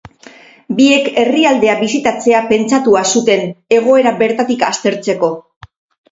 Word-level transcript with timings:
Biek 0.77 1.09
herrialdea 1.23 1.73
bisitatzea 1.81 2.39
pentsatua 2.51 3.03
zuten, 3.19 3.43
egoera 3.75 4.15
bertatik 4.23 4.65
aztertzeko. 4.69 5.31